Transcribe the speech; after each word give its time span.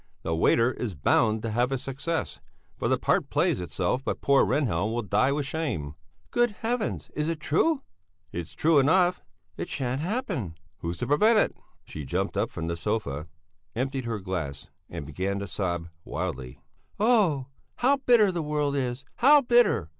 The 0.23 0.35
waiter 0.35 0.71
is 0.71 0.95
bound 0.95 1.43
to 1.43 1.51
have 1.51 1.71
a 1.71 1.77
success, 1.77 2.39
for 2.75 2.87
the 2.87 2.97
part 2.97 3.29
plays 3.29 3.59
itself; 3.59 4.01
but 4.03 4.19
poor 4.19 4.43
Rehnhjelm 4.43 4.91
will 4.91 5.03
die 5.03 5.31
with 5.31 5.45
shame." 5.45 5.93
"Good 6.31 6.49
heavens! 6.61 7.11
Is 7.13 7.29
it 7.29 7.39
true?" 7.39 7.83
"It's 8.31 8.53
true 8.53 8.79
enough." 8.79 9.21
"It 9.57 9.69
shan't 9.69 10.01
happen!" 10.01 10.57
"Who's 10.79 10.97
to 10.97 11.05
prevent 11.07 11.37
it?" 11.37 11.55
She 11.85 12.03
jumped 12.03 12.35
up 12.35 12.49
from 12.49 12.65
the 12.65 12.75
sofa, 12.75 13.27
emptied 13.75 14.05
her 14.05 14.17
glass 14.17 14.71
and 14.89 15.05
began 15.05 15.37
to 15.37 15.47
sob 15.47 15.89
wildly. 16.03 16.63
"Oh! 16.99 17.45
How 17.75 17.97
bitter 17.97 18.31
the 18.31 18.41
world 18.41 18.75
is, 18.75 19.05
how 19.17 19.41
bitter!" 19.41 19.87